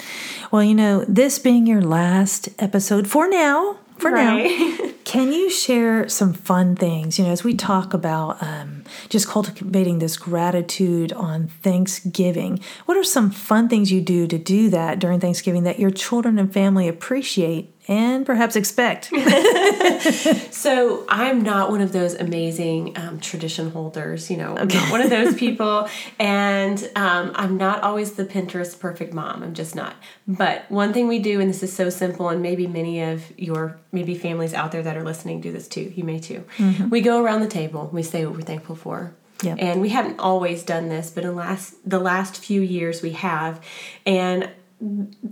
Well, 0.51 0.63
you 0.63 0.75
know, 0.75 1.05
this 1.07 1.39
being 1.39 1.65
your 1.65 1.81
last 1.81 2.49
episode 2.59 3.07
for 3.07 3.29
now, 3.29 3.79
for 3.97 4.11
right. 4.11 4.79
now. 4.79 4.91
Can 5.05 5.31
you 5.31 5.51
share 5.51 6.09
some 6.09 6.33
fun 6.33 6.75
things? 6.75 7.19
You 7.19 7.25
know, 7.25 7.31
as 7.31 7.43
we 7.43 7.53
talk 7.53 7.93
about 7.93 8.41
um, 8.41 8.83
just 9.07 9.27
cultivating 9.27 9.99
this 9.99 10.17
gratitude 10.17 11.13
on 11.13 11.47
Thanksgiving, 11.47 12.59
what 12.85 12.97
are 12.97 13.03
some 13.03 13.29
fun 13.29 13.69
things 13.69 13.91
you 13.91 14.01
do 14.01 14.25
to 14.25 14.39
do 14.39 14.71
that 14.71 14.97
during 14.97 15.19
Thanksgiving 15.19 15.63
that 15.63 15.77
your 15.77 15.91
children 15.91 16.39
and 16.39 16.51
family 16.51 16.87
appreciate 16.87 17.74
and 17.87 18.25
perhaps 18.25 18.55
expect. 18.55 19.05
so 20.51 21.05
I'm 21.09 21.41
not 21.41 21.69
one 21.69 21.81
of 21.81 21.91
those 21.91 22.15
amazing 22.15 22.97
um, 22.97 23.19
tradition 23.19 23.71
holders. 23.71 24.29
You 24.29 24.37
know, 24.37 24.57
okay. 24.57 24.61
I'm 24.61 24.67
not 24.67 24.91
one 24.91 25.01
of 25.01 25.09
those 25.09 25.35
people, 25.39 25.87
and 26.19 26.79
um, 26.95 27.31
I'm 27.35 27.57
not 27.57 27.83
always 27.83 28.13
the 28.13 28.25
Pinterest 28.25 28.79
perfect 28.79 29.13
mom. 29.13 29.43
I'm 29.43 29.53
just 29.53 29.75
not. 29.75 29.95
But 30.27 30.69
one 30.69 30.93
thing 30.93 31.07
we 31.07 31.19
do, 31.19 31.39
and 31.39 31.49
this 31.49 31.63
is 31.63 31.73
so 31.73 31.89
simple, 31.89 32.29
and 32.29 32.41
maybe 32.41 32.67
many 32.67 33.01
of 33.01 33.37
your 33.37 33.79
maybe 33.91 34.15
families 34.15 34.53
out 34.53 34.71
there 34.71 34.83
that 34.83 34.97
are 34.97 35.03
listening 35.03 35.41
do 35.41 35.51
this 35.51 35.67
too. 35.67 35.91
You 35.95 36.03
may 36.03 36.19
too. 36.19 36.43
Mm-hmm. 36.57 36.89
We 36.89 37.01
go 37.01 37.23
around 37.23 37.41
the 37.41 37.47
table. 37.47 37.89
We 37.91 38.03
say 38.03 38.25
what 38.25 38.35
we're 38.35 38.41
thankful 38.41 38.75
for. 38.75 39.15
Yep. 39.43 39.57
And 39.59 39.81
we 39.81 39.89
haven't 39.89 40.19
always 40.19 40.63
done 40.63 40.87
this, 40.87 41.11
but 41.11 41.25
in 41.25 41.35
last 41.35 41.75
the 41.87 41.99
last 41.99 42.37
few 42.37 42.61
years 42.61 43.01
we 43.01 43.11
have. 43.11 43.61
And 44.05 44.49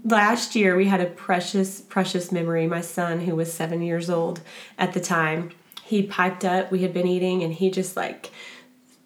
last 0.04 0.56
year 0.56 0.76
we 0.76 0.86
had 0.86 1.02
a 1.02 1.06
precious, 1.06 1.82
precious 1.82 2.32
memory. 2.32 2.68
My 2.68 2.82
son, 2.82 3.22
who 3.22 3.36
was 3.36 3.52
seven 3.52 3.82
years 3.82 4.10
old 4.10 4.42
at 4.78 4.94
the 4.94 5.00
time, 5.00 5.52
he 5.84 6.04
piped 6.04 6.46
up. 6.46 6.72
We 6.72 6.82
had 6.82 6.94
been 6.94 7.08
eating, 7.08 7.44
and 7.44 7.54
he 7.54 7.70
just 7.70 7.96
like 7.96 8.32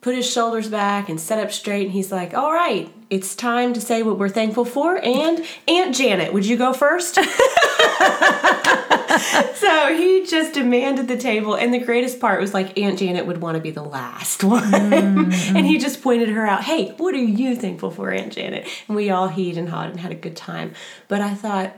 put 0.02 0.16
his 0.16 0.32
shoulders 0.32 0.70
back 0.70 1.10
and 1.10 1.20
set 1.20 1.44
up 1.44 1.52
straight. 1.52 1.84
And 1.84 1.92
he's 1.92 2.12
like, 2.12 2.34
All 2.34 2.54
right, 2.54 2.92
it's 3.10 3.36
time 3.36 3.74
to 3.74 3.82
say 3.82 4.04
what 4.04 4.18
we're 4.18 4.30
thankful 4.30 4.66
for. 4.66 4.98
And 5.04 5.46
Aunt 5.68 5.96
Janet, 5.96 6.34
would 6.34 6.46
you 6.46 6.58
go 6.58 6.74
first? 6.74 7.18
so 9.56 9.96
he 9.96 10.26
just 10.26 10.54
demanded 10.54 11.08
the 11.08 11.18
table. 11.18 11.56
And 11.56 11.74
the 11.74 11.80
greatest 11.80 12.20
part 12.20 12.40
was 12.40 12.54
like 12.54 12.78
Aunt 12.78 13.00
Janet 13.00 13.26
would 13.26 13.42
want 13.42 13.56
to 13.56 13.62
be 13.62 13.72
the 13.72 13.84
last 13.84 14.44
one. 14.44 14.64
Mm-hmm. 14.72 15.58
and 15.58 15.66
he 15.66 15.78
just 15.78 16.02
pointed 16.02 16.30
her 16.30 16.46
out. 16.46 16.64
Hey, 16.64 16.92
what 16.98 17.14
are 17.16 17.18
you 17.18 17.56
thankful 17.56 17.92
for, 17.92 18.12
Aunt 18.12 18.34
Janet? 18.34 18.68
And 18.88 18.96
we 18.96 19.10
all 19.10 19.28
heed 19.28 19.58
and 19.58 19.70
hawed 19.70 19.90
and 19.90 20.00
had 20.00 20.12
a 20.12 20.16
good 20.16 20.36
time. 20.36 20.74
But 21.08 21.22
I 21.22 21.34
thought, 21.34 21.76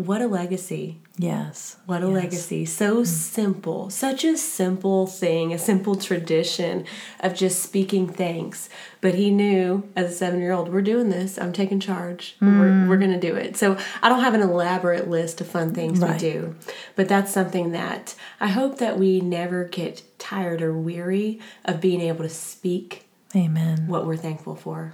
what 0.00 0.22
a 0.22 0.26
legacy. 0.26 0.98
Yes. 1.18 1.76
What 1.84 2.02
a 2.02 2.06
yes. 2.06 2.14
legacy. 2.14 2.64
So 2.64 3.02
mm. 3.02 3.06
simple. 3.06 3.90
Such 3.90 4.24
a 4.24 4.36
simple 4.38 5.06
thing, 5.06 5.52
a 5.52 5.58
simple 5.58 5.94
tradition 5.94 6.86
of 7.20 7.34
just 7.34 7.62
speaking 7.62 8.08
thanks. 8.08 8.70
But 9.02 9.14
he 9.14 9.30
knew 9.30 9.88
as 9.94 10.12
a 10.12 10.14
seven 10.14 10.40
year 10.40 10.52
old, 10.52 10.72
we're 10.72 10.80
doing 10.80 11.10
this. 11.10 11.38
I'm 11.38 11.52
taking 11.52 11.80
charge. 11.80 12.36
Mm. 12.40 12.58
We're, 12.58 12.88
we're 12.88 12.96
going 12.98 13.12
to 13.12 13.20
do 13.20 13.36
it. 13.36 13.56
So 13.58 13.76
I 14.02 14.08
don't 14.08 14.20
have 14.20 14.34
an 14.34 14.40
elaborate 14.40 15.08
list 15.08 15.42
of 15.42 15.48
fun 15.48 15.74
things 15.74 16.00
right. 16.00 16.12
we 16.12 16.18
do. 16.18 16.56
But 16.96 17.08
that's 17.08 17.30
something 17.30 17.72
that 17.72 18.14
I 18.40 18.48
hope 18.48 18.78
that 18.78 18.98
we 18.98 19.20
never 19.20 19.64
get 19.64 20.02
tired 20.18 20.62
or 20.62 20.72
weary 20.72 21.40
of 21.66 21.80
being 21.80 22.00
able 22.00 22.24
to 22.24 22.30
speak 22.30 23.06
Amen. 23.34 23.86
What 23.86 24.06
we're 24.06 24.16
thankful 24.16 24.56
for. 24.56 24.92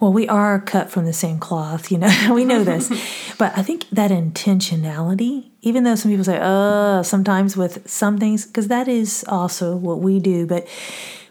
Well, 0.00 0.12
we 0.12 0.28
are 0.28 0.60
cut 0.60 0.90
from 0.90 1.06
the 1.06 1.12
same 1.12 1.38
cloth, 1.38 1.90
you 1.90 1.98
know, 1.98 2.12
we 2.32 2.44
know 2.44 2.62
this. 2.62 2.88
but 3.38 3.56
I 3.56 3.62
think 3.62 3.88
that 3.90 4.10
intentionality, 4.10 5.50
even 5.62 5.82
though 5.82 5.96
some 5.96 6.10
people 6.10 6.24
say, 6.24 6.38
oh, 6.40 7.02
sometimes 7.02 7.56
with 7.56 7.88
some 7.88 8.18
things, 8.18 8.46
because 8.46 8.68
that 8.68 8.86
is 8.86 9.24
also 9.28 9.76
what 9.76 10.00
we 10.00 10.20
do, 10.20 10.46
but 10.46 10.68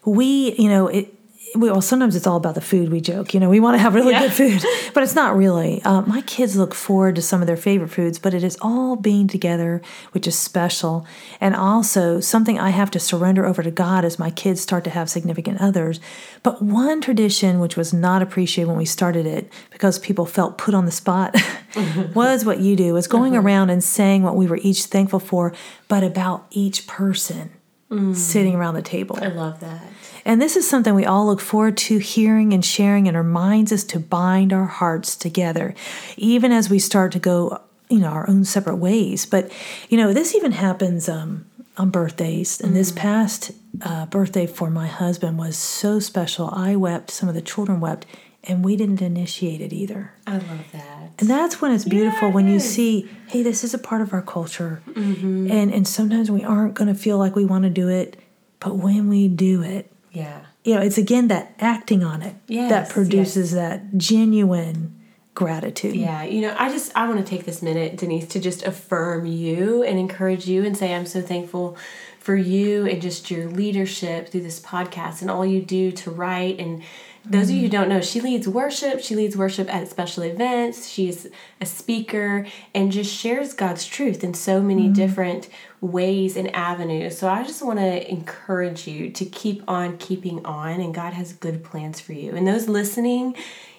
we, 0.06 0.54
you 0.58 0.68
know, 0.68 0.88
it, 0.88 1.13
well, 1.56 1.82
sometimes 1.82 2.16
it's 2.16 2.26
all 2.26 2.38
about 2.38 2.56
the 2.56 2.62
food. 2.62 2.92
We 2.92 3.02
joke, 3.02 3.34
you 3.34 3.40
know, 3.40 3.50
we 3.50 3.60
want 3.60 3.76
to 3.76 3.80
have 3.80 3.94
really 3.94 4.12
yeah. 4.12 4.22
good 4.22 4.34
food, 4.34 4.64
but 4.94 5.04
it's 5.04 5.16
not 5.16 5.36
really. 5.36 5.82
Uh, 5.84 6.02
my 6.02 6.22
kids 6.22 6.56
look 6.56 6.74
forward 6.74 7.16
to 7.16 7.22
some 7.22 7.42
of 7.42 7.48
their 7.48 7.58
favorite 7.58 7.90
foods, 7.90 8.18
but 8.18 8.34
it 8.34 8.44
is 8.44 8.58
all 8.62 8.96
being 8.96 9.28
together, 9.28 9.82
which 10.12 10.28
is 10.28 10.38
special, 10.38 11.06
and 11.40 11.56
also 11.56 12.20
something 12.20 12.60
I 12.60 12.70
have 12.70 12.90
to 12.92 13.00
surrender 13.00 13.46
over 13.46 13.62
to 13.62 13.72
God 13.72 14.04
as 14.04 14.18
my 14.18 14.32
kids 14.32 14.62
start 14.62 14.84
to 14.86 14.90
have 14.90 15.10
significant 15.10 15.62
others. 15.62 16.00
But 16.42 16.62
one 16.62 17.02
tradition 17.02 17.60
which 17.60 17.78
was 17.78 17.94
not 17.94 18.22
appreciated 18.22 18.68
when 18.68 18.78
we 18.78 18.86
started 18.86 19.26
it 19.26 19.52
because 19.72 20.00
people 20.00 20.26
felt 20.26 20.58
put 20.58 20.74
on 20.74 20.86
the 20.86 20.92
spot 20.92 21.36
was 22.16 22.46
what 22.46 22.60
you 22.60 22.76
do 22.76 22.94
was 22.94 23.08
going 23.08 23.36
uh-huh. 23.36 23.46
around 23.46 23.70
and 23.70 23.84
saying 23.84 24.24
what 24.24 24.36
we 24.36 24.48
were 24.48 24.60
each 24.64 24.86
thankful 24.86 25.20
for, 25.20 25.54
but 25.88 26.04
about 26.04 26.46
each 26.52 26.88
person 26.88 27.52
mm. 27.94 28.16
sitting 28.16 28.56
around 28.56 28.76
the 28.76 28.82
table. 28.82 29.18
I 29.22 29.28
love 29.28 29.60
that. 29.60 29.84
And 30.26 30.42
this 30.42 30.56
is 30.56 30.70
something 30.70 30.96
we 30.96 31.06
all 31.06 31.26
look 31.26 31.42
forward 31.42 31.78
to 31.78 31.98
hearing 31.98 32.54
and 32.54 32.64
sharing, 32.64 33.08
and 33.08 33.18
reminds 33.18 33.72
us 33.72 33.84
to 33.86 34.00
bind 34.00 34.54
our 34.54 34.66
hearts 34.66 35.16
together, 35.16 35.76
even 36.18 36.52
as 36.52 36.70
we 36.70 36.80
start 36.80 37.12
to 37.12 37.20
go, 37.20 37.60
you 37.90 38.00
know, 38.00 38.08
our 38.08 38.30
own 38.30 38.46
separate 38.46 38.78
ways. 38.78 39.26
But, 39.26 39.52
you 39.90 39.98
know, 39.98 40.14
this 40.14 40.34
even 40.34 40.54
happens 40.54 41.10
um, 41.10 41.46
on 41.78 41.90
birthdays. 41.90 42.62
And 42.62 42.72
mm 42.72 42.76
this 42.76 42.92
past 42.92 43.52
uh, 43.82 44.06
birthday 44.06 44.48
for 44.48 44.70
my 44.70 44.88
husband 44.88 45.38
was 45.38 45.58
so 45.58 46.00
special. 46.00 46.50
I 46.54 46.76
wept, 46.76 47.12
some 47.12 47.28
of 47.28 47.36
the 47.36 47.42
children 47.42 47.80
wept, 47.80 48.06
and 48.44 48.64
we 48.64 48.76
didn't 48.76 49.02
initiate 49.02 49.62
it 49.62 49.72
either. 49.72 50.14
I 50.28 50.34
love 50.34 50.66
that. 50.74 51.12
And 51.20 51.30
that's 51.30 51.62
when 51.62 51.72
it's 51.72 51.86
beautiful 51.86 52.28
yes. 52.28 52.36
when 52.36 52.48
you 52.48 52.60
see, 52.60 53.10
hey, 53.28 53.44
this 53.44 53.64
is 53.64 53.74
a 53.74 53.78
part 53.78 54.02
of 54.02 54.14
our 54.14 54.22
culture. 54.22 54.82
Mm-hmm. 54.90 55.50
And 55.52 55.74
and 55.74 55.88
sometimes 55.88 56.30
we 56.30 56.44
aren't 56.44 56.74
going 56.74 56.94
to 56.94 57.00
feel 57.00 57.18
like 57.18 57.36
we 57.36 57.46
want 57.46 57.64
to 57.64 57.70
do 57.70 57.88
it, 57.88 58.18
but 58.60 58.76
when 58.76 59.10
we 59.10 59.28
do 59.28 59.62
it, 59.62 59.92
yeah. 60.12 60.42
You 60.64 60.76
know, 60.76 60.82
it's 60.82 60.98
again 60.98 61.28
that 61.28 61.56
acting 61.60 62.04
on 62.04 62.22
it 62.22 62.36
yes, 62.48 62.70
that 62.70 62.90
produces 62.90 63.52
yes. 63.52 63.60
that 63.60 63.98
genuine 63.98 65.02
gratitude. 65.34 65.96
Yeah, 65.96 66.24
you 66.24 66.42
know, 66.42 66.56
I 66.58 66.70
just 66.70 66.96
I 66.96 67.08
want 67.08 67.20
to 67.20 67.30
take 67.30 67.46
this 67.46 67.62
minute, 67.62 67.98
Denise, 67.98 68.28
to 68.30 68.40
just 68.40 68.64
affirm 68.64 69.26
you 69.26 69.84
and 69.84 70.00
encourage 70.00 70.48
you 70.48 70.64
and 70.64 70.78
say 70.78 70.94
I'm 70.94 71.06
so 71.06 71.22
thankful 71.22 71.78
for 72.20 72.36
you 72.36 72.88
and 72.88 73.02
just 73.02 73.30
your 73.30 73.50
leadership 73.50 74.30
through 74.30 74.44
this 74.44 74.60
podcast 74.60 75.22
and 75.22 75.30
all 75.30 75.46
you 75.46 75.62
do 75.62 75.92
to 75.92 76.12
write 76.12 76.60
and 76.60 76.82
those 77.26 77.50
of 77.50 77.56
you 77.56 77.62
who 77.62 77.70
don't 77.70 77.88
know, 77.88 78.02
she 78.02 78.20
leads 78.20 78.48
worship. 78.50 79.00
She 79.00 79.16
leads 79.16 79.38
worship 79.38 79.74
at 79.74 79.88
special 79.88 80.24
events. 80.24 80.90
She's 80.90 81.28
a 81.62 81.66
speaker 81.66 82.46
and 82.76 82.92
just 82.92 83.14
shares 83.14 83.54
God's 83.54 83.86
truth 83.86 84.24
in 84.24 84.34
so 84.34 84.62
many 84.62 84.84
mm-hmm. 84.84 84.94
different 84.94 85.48
ways 85.80 86.36
and 86.36 86.54
avenues. 86.54 87.18
So 87.18 87.30
I 87.30 87.44
just 87.44 87.62
want 87.62 87.80
to 87.80 88.12
encourage 88.12 88.88
you 88.88 89.10
to 89.12 89.26
keep 89.26 89.64
on 89.70 89.98
keeping 89.98 90.46
on, 90.46 90.82
and 90.82 90.94
God 90.94 91.14
has 91.14 91.32
good 91.32 91.64
plans 91.64 92.02
for 92.02 92.12
you. 92.12 92.36
And 92.36 92.46
those 92.46 92.68
listening, 92.68 93.36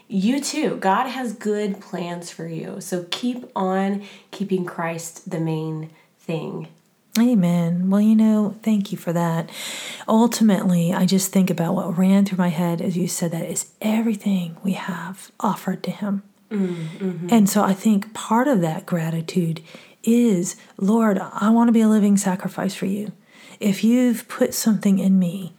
you 0.08 0.40
too, 0.40 0.76
God 0.76 1.08
has 1.08 1.34
good 1.34 1.80
plans 1.80 2.30
for 2.30 2.46
you. 2.46 2.80
So 2.80 3.06
keep 3.10 3.44
on 3.54 4.04
keeping 4.30 4.64
Christ 4.64 5.30
the 5.30 5.40
main 5.40 5.90
thing 6.18 6.68
Amen. 7.18 7.90
Well, 7.90 8.00
you 8.00 8.16
know, 8.16 8.56
thank 8.62 8.90
you 8.90 8.99
for 8.99 9.12
that. 9.12 9.49
Ultimately, 10.09 10.92
I 10.92 11.06
just 11.06 11.30
think 11.30 11.49
about 11.49 11.75
what 11.75 11.97
ran 11.97 12.25
through 12.25 12.38
my 12.38 12.49
head 12.49 12.80
as 12.80 12.97
you 12.97 13.06
said 13.06 13.30
that 13.30 13.49
is 13.49 13.71
everything 13.80 14.56
we 14.64 14.73
have 14.73 15.30
offered 15.38 15.83
to 15.85 15.92
Him. 15.92 16.25
Mm-hmm. 16.50 17.28
And 17.30 17.49
so 17.49 17.62
I 17.62 17.73
think 17.73 18.14
part 18.14 18.49
of 18.49 18.61
that 18.62 18.85
gratitude 18.85 19.62
is, 20.02 20.56
Lord, 20.76 21.18
I 21.18 21.50
want 21.50 21.68
to 21.68 21.73
be 21.73 21.80
a 21.80 21.88
living 21.88 22.16
sacrifice 22.16 22.75
for 22.75 22.87
you. 22.87 23.12
If 23.61 23.85
you've 23.85 24.26
put 24.28 24.52
something 24.52 24.99
in 24.99 25.18
me, 25.18 25.54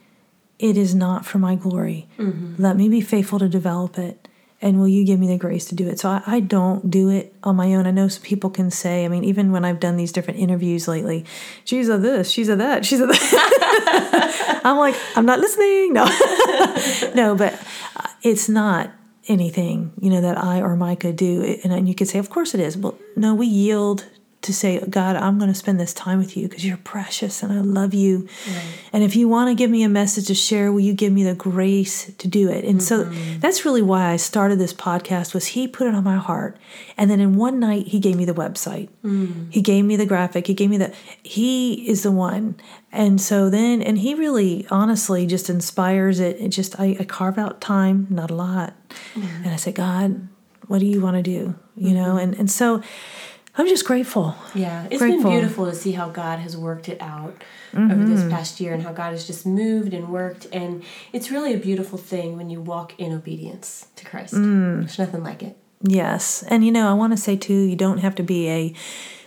it 0.60 0.78
is 0.78 0.94
not 0.94 1.26
for 1.26 1.38
my 1.38 1.56
glory. 1.56 2.08
Mm-hmm. 2.18 2.62
Let 2.62 2.76
me 2.76 2.90
be 2.90 3.02
faithful 3.02 3.40
to 3.40 3.50
develop 3.50 3.98
it 3.98 4.25
and 4.66 4.80
will 4.80 4.88
you 4.88 5.06
give 5.06 5.20
me 5.20 5.28
the 5.28 5.38
grace 5.38 5.66
to 5.66 5.76
do 5.76 5.88
it? 5.88 6.00
So 6.00 6.10
I, 6.10 6.24
I, 6.26 6.40
don't 6.40 6.90
do 6.90 7.10
it 7.10 7.36
on 7.44 7.56
my 7.56 7.76
own. 7.76 7.86
I 7.86 7.92
know 7.92 8.08
some 8.08 8.24
people 8.24 8.50
can 8.50 8.72
say, 8.72 9.06
I 9.06 9.08
mean, 9.08 9.24
even 9.24 9.52
when 9.52 9.64
I've 9.64 9.80
done 9.80 9.96
these 9.96 10.12
different 10.12 10.40
interviews 10.40 10.88
lately, 10.88 11.24
she's 11.66 11.88
a 11.88 12.00
this, 12.00 12.32
she's 12.32 12.50
a 12.50 12.56
that, 12.56 12.84
she's 12.84 13.00
a 13.00 13.06
that. 13.06 14.62
I'm 14.66 14.78
like, 14.78 14.96
I'm 15.16 15.28
not 15.28 15.40
listening. 15.40 15.94
No, 15.94 16.06
no, 17.14 17.36
but 17.36 17.54
uh, 17.96 18.08
it's 18.24 18.50
not 18.50 18.92
anything, 19.28 19.94
you 20.02 20.10
know, 20.10 20.22
that 20.22 20.44
I 20.44 20.62
or 20.62 20.76
Micah 20.76 21.14
do. 21.14 21.60
And, 21.64 21.72
and 21.72 21.88
you 21.88 21.94
could 21.94 22.08
say, 22.08 22.18
of 22.18 22.32
course 22.32 22.56
it 22.56 22.60
is. 22.60 22.76
Well, 22.76 22.98
no, 23.16 23.36
we 23.36 23.46
yield 23.46 24.08
to 24.46 24.54
say, 24.54 24.80
God, 24.90 25.16
I'm 25.16 25.38
going 25.38 25.52
to 25.52 25.58
spend 25.58 25.80
this 25.80 25.94
time 25.94 26.20
with 26.20 26.38
you 26.38 26.48
because 26.48 26.66
you're 26.66 26.78
precious 26.78 27.44
and 27.44 27.52
I 27.52 27.62
love 27.62 27.94
you. 27.94 28.28
Right. 28.48 28.64
And 28.94 29.04
if 29.04 29.16
you 29.16 29.28
want 29.28 29.50
to 29.50 29.56
give 29.56 29.72
me 29.72 29.84
a 29.84 29.90
message 29.90 30.28
to 30.28 30.36
share, 30.36 30.72
will 30.72 30.82
you 30.82 30.94
give 30.94 31.12
me 31.12 31.24
the 31.24 31.34
grace 31.36 32.14
to 32.14 32.28
do 32.28 32.50
it? 32.50 32.64
And 32.64 32.80
mm-hmm. 32.80 33.34
so 33.34 33.40
that's 33.40 33.66
really 33.66 33.82
why 33.82 34.12
I 34.12 34.16
started 34.18 34.60
this 34.60 34.74
podcast 34.74 35.34
was 35.34 35.48
he 35.48 35.68
put 35.68 35.88
it 35.88 35.96
on 35.96 36.04
my 36.04 36.16
heart. 36.16 36.58
And 36.96 37.10
then 37.10 37.20
in 37.20 37.36
one 37.36 37.60
night 37.60 37.88
he 37.88 38.00
gave 38.00 38.16
me 38.16 38.26
the 38.26 38.34
website. 38.34 38.90
Mm. 39.04 39.52
He 39.52 39.62
gave 39.62 39.84
me 39.84 39.96
the 39.96 40.06
graphic. 40.06 40.48
He 40.48 40.54
gave 40.54 40.70
me 40.70 40.78
the 40.78 40.94
he 41.24 41.90
is 41.90 42.04
the 42.04 42.12
one. 42.12 42.56
And 42.92 43.20
so 43.20 43.50
then 43.50 43.82
and 43.82 43.98
he 43.98 44.14
really 44.14 44.68
honestly 44.70 45.26
just 45.26 45.50
inspires 45.50 46.20
it. 46.20 46.38
It 46.40 46.50
just 46.50 46.80
I, 46.80 46.96
I 47.00 47.04
carve 47.04 47.38
out 47.38 47.62
time, 47.62 48.08
not 48.10 48.30
a 48.30 48.36
lot. 48.36 48.76
Mm-hmm. 49.16 49.44
And 49.44 49.48
I 49.48 49.56
say, 49.56 49.72
God, 49.72 50.28
what 50.68 50.80
do 50.80 50.86
you 50.86 51.02
want 51.02 51.18
to 51.18 51.24
do? 51.24 51.56
You 51.76 51.88
mm-hmm. 51.88 51.96
know, 51.96 52.18
and 52.18 52.36
and 52.36 52.50
so 52.50 52.84
I'm 53.58 53.68
just 53.68 53.86
grateful. 53.86 54.36
Yeah, 54.54 54.86
it's 54.92 54.98
grateful. 54.98 55.24
been 55.24 55.40
beautiful 55.40 55.66
to 55.66 55.76
see 55.76 55.94
how 55.94 56.10
God 56.10 56.40
has 56.40 56.58
worked 56.58 56.90
it 56.90 57.02
out 57.02 57.42
mm-hmm. 57.72 57.90
over 57.90 58.04
this 58.04 58.30
past 58.30 58.60
year 58.60 58.74
and 58.74 58.84
how 58.84 58.92
God 58.92 59.12
has 59.12 59.26
just 59.26 59.46
moved 59.46 59.94
and 59.94 60.10
worked. 60.10 60.48
And 60.52 60.84
it's 61.14 61.32
really 61.32 61.54
a 61.54 61.58
beautiful 61.58 61.98
thing 61.98 62.36
when 62.36 62.50
you 62.50 62.60
walk 62.60 63.00
in 63.00 63.14
obedience 63.14 63.88
to 63.96 64.06
Christ. 64.06 64.34
Mm. 64.34 64.82
There's 64.82 65.00
nothing 65.00 65.24
like 65.24 65.42
it. 65.42 65.56
Yes. 65.82 66.44
And 66.44 66.66
you 66.66 66.72
know, 66.72 66.90
I 66.90 66.94
want 66.94 67.14
to 67.14 67.18
say 67.18 67.38
too, 67.38 67.54
you 67.54 67.76
don't 67.76 68.00
have 68.00 68.16
to 68.16 68.24
be 68.24 68.50
a, 68.50 68.74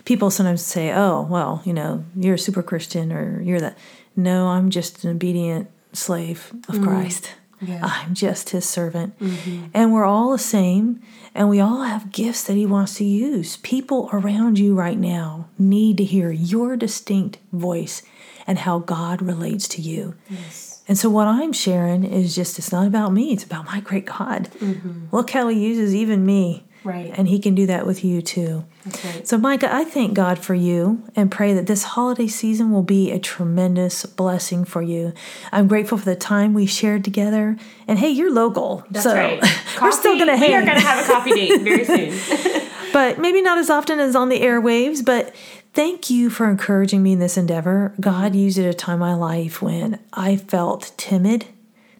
people 0.05 0.29
sometimes 0.29 0.63
say, 0.63 0.91
oh, 0.93 1.23
well, 1.29 1.61
you 1.65 1.73
know, 1.73 2.03
you're 2.15 2.35
a 2.35 2.39
super 2.39 2.61
Christian 2.61 3.11
or 3.11 3.41
you're 3.41 3.61
that. 3.61 3.77
No, 4.15 4.47
I'm 4.47 4.69
just 4.69 5.03
an 5.03 5.11
obedient 5.11 5.69
slave 5.93 6.51
of 6.67 6.75
mm. 6.75 6.83
Christ. 6.83 7.33
Yeah. 7.61 7.79
I'm 7.83 8.13
just 8.13 8.49
his 8.51 8.67
servant. 8.67 9.17
Mm-hmm. 9.19 9.65
And 9.73 9.93
we're 9.93 10.05
all 10.05 10.31
the 10.31 10.39
same, 10.39 11.01
and 11.35 11.49
we 11.49 11.59
all 11.59 11.83
have 11.83 12.11
gifts 12.11 12.43
that 12.43 12.55
he 12.55 12.65
wants 12.65 12.95
to 12.95 13.03
use. 13.03 13.57
People 13.57 14.09
around 14.13 14.57
you 14.59 14.75
right 14.75 14.97
now 14.97 15.47
need 15.57 15.97
to 15.97 16.03
hear 16.03 16.31
your 16.31 16.75
distinct 16.77 17.39
voice 17.51 18.01
and 18.47 18.59
how 18.59 18.79
God 18.79 19.21
relates 19.21 19.67
to 19.69 19.81
you. 19.81 20.15
Yes. 20.29 20.83
And 20.87 20.97
so, 20.97 21.09
what 21.09 21.27
I'm 21.27 21.53
sharing 21.53 22.03
is 22.03 22.33
just, 22.35 22.57
it's 22.57 22.71
not 22.71 22.87
about 22.87 23.13
me, 23.13 23.31
it's 23.33 23.43
about 23.43 23.65
my 23.65 23.79
great 23.79 24.05
God. 24.05 24.49
Mm-hmm. 24.59 25.15
Look 25.15 25.29
how 25.31 25.47
he 25.49 25.59
uses 25.59 25.93
even 25.93 26.25
me 26.25 26.65
Right. 26.83 27.13
And 27.15 27.27
He 27.27 27.39
can 27.39 27.55
do 27.55 27.65
that 27.67 27.85
with 27.85 28.03
you 28.03 28.21
too. 28.21 28.65
Right. 28.85 29.27
So, 29.27 29.37
Micah, 29.37 29.73
I 29.73 29.83
thank 29.83 30.13
God 30.13 30.39
for 30.39 30.55
you 30.55 31.03
and 31.15 31.29
pray 31.31 31.53
that 31.53 31.67
this 31.67 31.83
holiday 31.83 32.27
season 32.27 32.71
will 32.71 32.83
be 32.83 33.11
a 33.11 33.19
tremendous 33.19 34.05
blessing 34.05 34.63
for 34.65 34.81
you. 34.81 35.13
I'm 35.51 35.67
grateful 35.67 35.97
for 35.97 36.05
the 36.05 36.15
time 36.15 36.53
we 36.53 36.65
shared 36.65 37.03
together. 37.03 37.57
And 37.87 37.99
hey, 37.99 38.09
you're 38.09 38.31
local. 38.31 38.85
That's 38.89 39.03
so 39.03 39.13
right. 39.13 39.43
we're 39.81 39.91
still 39.91 40.15
going 40.15 40.27
to 40.27 40.45
We 40.45 40.53
are 40.53 40.63
going 40.63 40.77
to 40.77 40.85
have 40.85 41.03
a 41.03 41.11
coffee 41.11 41.31
date 41.31 41.61
very 41.61 41.83
soon. 41.85 42.69
but 42.93 43.19
maybe 43.19 43.41
not 43.41 43.57
as 43.57 43.69
often 43.69 43.99
as 43.99 44.15
on 44.15 44.29
the 44.29 44.39
airwaves. 44.39 45.03
But 45.03 45.35
thank 45.73 46.09
you 46.09 46.29
for 46.29 46.49
encouraging 46.49 47.03
me 47.03 47.13
in 47.13 47.19
this 47.19 47.37
endeavor. 47.37 47.93
God 47.99 48.35
used 48.35 48.57
it 48.57 48.65
at 48.65 48.73
a 48.73 48.77
time 48.77 48.95
in 48.95 48.99
my 48.99 49.15
life 49.15 49.61
when 49.61 49.99
I 50.13 50.37
felt 50.37 50.93
timid 50.97 51.45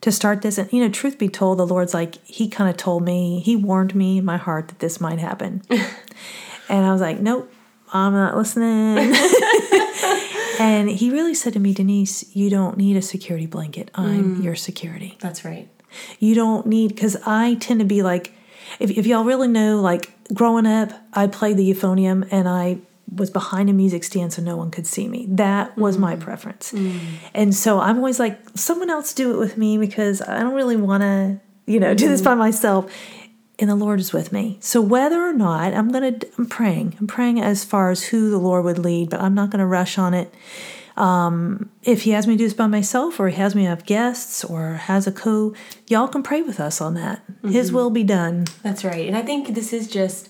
to 0.01 0.12
start 0.12 0.41
this. 0.41 0.58
And, 0.58 0.72
you 0.72 0.82
know, 0.82 0.89
truth 0.89 1.18
be 1.18 1.29
told, 1.29 1.60
the 1.60 1.68
Lord's 1.68 1.94
like, 1.94 2.24
He 2.25 2.48
kind 2.48 2.70
of 2.70 2.77
told 2.77 3.03
me, 3.03 3.41
He 3.41 3.56
warned 3.56 3.96
me 3.96 4.20
in 4.20 4.25
my 4.25 4.38
heart 4.38 4.70
that 4.70 4.79
this 4.79 5.00
might 5.00 5.20
happen. 5.20 5.62
and 5.70 6.86
I 6.86 6.91
was 6.91 7.01
like, 7.01 7.20
nope, 7.20 7.51
I'm 7.91 8.13
not 8.13 8.36
listening. 8.36 9.13
and 10.60 10.89
He 10.89 11.10
really 11.10 11.34
said 11.34 11.53
to 11.53 11.60
me, 11.60 11.74
Denise, 11.74 12.36
you 12.36 12.50
don't 12.50 12.77
need 12.77 12.96
a 12.98 13.01
security 13.01 13.46
blanket. 13.46 13.91
I'm 13.96 14.38
mm. 14.38 14.44
your 14.44 14.56
security. 14.56 15.18
That's 15.20 15.44
right. 15.44 15.68
You 16.20 16.36
don't 16.36 16.68
need, 16.68 16.89
because 16.89 17.18
I 17.25 17.56
tend 17.56 17.79
to 17.79 17.86
be 17.86 18.03
like, 18.03 18.34
if, 18.79 18.91
if 18.91 19.08
y'all 19.08 19.24
really 19.24 19.48
know, 19.48 19.82
like 19.82 20.12
growing 20.34 20.68
up, 20.68 20.91
I 21.13 21.27
played 21.27 21.58
the 21.58 21.70
euphonium 21.70 22.27
and 22.32 22.48
I 22.48 22.77
was 23.13 23.30
behind 23.30 23.70
a 23.70 23.74
music 23.74 24.04
stand 24.04 24.34
so 24.34 24.42
no 24.42 24.56
one 24.56 24.72
could 24.72 24.88
see 24.88 25.08
me. 25.08 25.25
That 25.30 25.78
was 25.78 25.98
my 25.98 26.16
mm. 26.16 26.20
preference. 26.20 26.72
Mm. 26.72 27.00
And 27.34 27.56
so 27.56 27.80
I'm 27.80 27.98
always 27.98 28.20
like, 28.20 28.39
someone 28.56 28.89
else 28.89 29.13
do 29.13 29.34
it 29.34 29.38
with 29.38 29.58
me 29.58 29.78
because 29.78 30.22
I 30.22 30.39
don't 30.39 30.54
really 30.54 30.78
want 30.78 31.01
to, 31.01 31.39
you 31.66 31.80
know, 31.80 31.94
do 31.94 32.08
this 32.08 32.22
by 32.22 32.34
mm. 32.34 32.39
myself. 32.39 32.92
And 33.58 33.70
the 33.70 33.75
Lord 33.75 34.00
is 34.00 34.13
with 34.13 34.32
me. 34.32 34.58
So 34.62 34.82
whether 34.82 35.22
or 35.22 35.34
not 35.34 35.74
I'm 35.74 35.92
going 35.92 36.20
to, 36.20 36.28
I'm 36.38 36.46
praying. 36.46 36.96
I'm 37.00 37.08
praying 37.08 37.42
as 37.42 37.66
far 37.66 37.92
as 37.92 38.04
who 38.04 38.30
the 38.30 38.38
Lord 38.38 38.63
would 38.63 38.80
lead, 38.80 39.10
but 39.10 39.20
I'm 39.20 39.34
not 39.34 39.50
going 39.50 39.60
to 39.60 39.66
rush 39.66 39.98
on 39.98 40.13
it 40.13 40.34
um, 41.00 41.72
if 41.82 42.04
he 42.04 42.12
has 42.12 42.28
me 42.28 42.36
do 42.36 42.44
this 42.44 42.54
by 42.54 42.68
myself 42.68 43.20
or 43.20 43.30
he 43.30 43.36
has 43.38 43.56
me 43.56 43.63
have 43.63 43.86
guests 43.86 44.44
or 44.44 44.74
has 44.74 45.08
a 45.08 45.12
co 45.12 45.54
y'all 45.88 46.10
can 46.10 46.22
pray 46.22 46.42
with 46.42 46.60
us 46.60 46.82
on 46.82 46.94
that 46.96 47.24
his 47.42 47.68
mm-hmm. 47.68 47.75
will 47.78 47.89
be 47.89 48.04
done 48.04 48.46
That's 48.63 48.84
right. 48.84 49.08
And 49.08 49.16
I 49.16 49.22
think 49.22 49.56
this 49.56 49.72
is 49.72 49.88
just, 49.88 50.28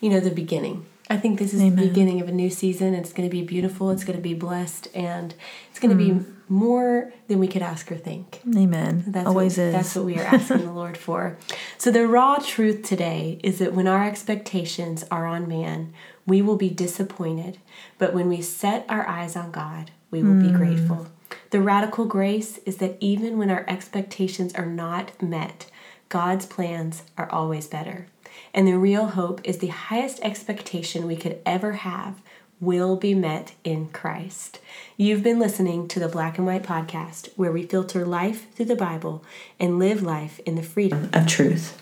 you 0.00 0.10
know, 0.10 0.18
the 0.18 0.30
beginning. 0.30 0.84
I 1.10 1.16
think 1.16 1.38
this 1.38 1.54
is 1.54 1.62
Amen. 1.62 1.76
the 1.76 1.88
beginning 1.88 2.20
of 2.20 2.28
a 2.28 2.32
new 2.32 2.50
season. 2.50 2.94
It's 2.94 3.12
going 3.12 3.28
to 3.28 3.34
be 3.34 3.42
beautiful. 3.42 3.90
It's 3.90 4.04
going 4.04 4.16
to 4.18 4.22
be 4.22 4.34
blessed. 4.34 4.88
And 4.94 5.34
it's 5.70 5.78
going 5.78 5.96
to 5.96 5.96
be 5.96 6.10
mm. 6.10 6.26
more 6.48 7.12
than 7.28 7.38
we 7.38 7.48
could 7.48 7.62
ask 7.62 7.90
or 7.90 7.96
think. 7.96 8.40
amen 8.56 9.04
That's 9.06 9.26
always 9.26 9.56
what, 9.56 9.64
is 9.64 9.72
That's 9.72 9.96
what 9.96 10.04
we 10.04 10.18
are 10.18 10.24
asking 10.24 10.66
the 10.66 10.72
Lord 10.72 10.96
for. 10.96 11.38
So 11.78 11.92
the 11.92 12.08
raw 12.08 12.38
truth 12.38 12.82
today 12.82 13.38
is 13.44 13.60
that 13.60 13.72
when 13.72 13.86
our 13.86 14.04
expectations 14.04 15.04
are 15.12 15.26
on 15.26 15.46
man, 15.46 15.94
we 16.26 16.42
will 16.42 16.56
be 16.56 16.70
disappointed. 16.70 17.58
But 17.98 18.12
when 18.12 18.28
we 18.28 18.42
set 18.42 18.84
our 18.88 19.06
eyes 19.06 19.36
on 19.36 19.52
God, 19.52 19.92
we 20.10 20.22
will 20.22 20.42
be 20.42 20.48
mm. 20.48 20.56
grateful. 20.56 21.06
The 21.50 21.60
radical 21.60 22.04
grace 22.04 22.58
is 22.66 22.78
that 22.78 22.96
even 23.00 23.38
when 23.38 23.48
our 23.48 23.64
expectations 23.68 24.54
are 24.54 24.66
not 24.66 25.22
met, 25.22 25.70
God's 26.08 26.46
plans 26.46 27.04
are 27.16 27.30
always 27.30 27.66
better. 27.66 28.08
And 28.54 28.66
the 28.66 28.78
real 28.78 29.08
hope 29.08 29.40
is 29.44 29.58
the 29.58 29.68
highest 29.68 30.20
expectation 30.22 31.06
we 31.06 31.16
could 31.16 31.40
ever 31.46 31.72
have 31.72 32.20
will 32.60 32.96
be 32.96 33.14
met 33.14 33.52
in 33.62 33.88
Christ. 33.88 34.60
You've 34.96 35.22
been 35.22 35.38
listening 35.38 35.86
to 35.88 36.00
the 36.00 36.08
Black 36.08 36.38
and 36.38 36.46
White 36.46 36.64
Podcast, 36.64 37.28
where 37.36 37.52
we 37.52 37.64
filter 37.64 38.04
life 38.04 38.52
through 38.54 38.66
the 38.66 38.76
Bible 38.76 39.24
and 39.60 39.78
live 39.78 40.02
life 40.02 40.40
in 40.40 40.56
the 40.56 40.62
freedom 40.62 41.10
of 41.12 41.26
truth. 41.26 41.80